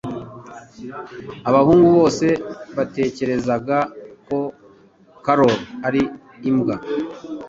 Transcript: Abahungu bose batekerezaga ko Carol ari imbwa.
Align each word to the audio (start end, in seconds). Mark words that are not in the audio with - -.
Abahungu 1.49 1.87
bose 1.97 2.25
batekerezaga 2.77 3.77
ko 4.27 4.37
Carol 5.25 5.55
ari 5.87 6.01
imbwa. 6.49 6.75